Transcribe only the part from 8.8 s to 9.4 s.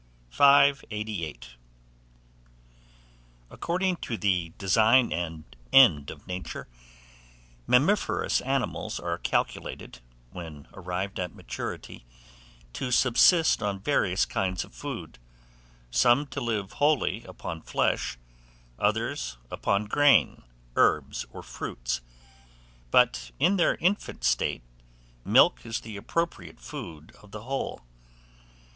are